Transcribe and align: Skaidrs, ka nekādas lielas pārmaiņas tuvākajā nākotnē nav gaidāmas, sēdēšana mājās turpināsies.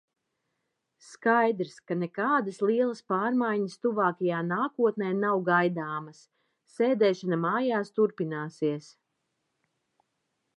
Skaidrs, 1.07 1.73
ka 1.91 1.97
nekādas 2.03 2.57
lielas 2.69 3.03
pārmaiņas 3.13 3.75
tuvākajā 3.87 4.39
nākotnē 4.47 5.11
nav 5.19 5.43
gaidāmas, 5.51 6.23
sēdēšana 6.79 7.41
mājās 7.45 7.95
turpināsies. 8.01 8.89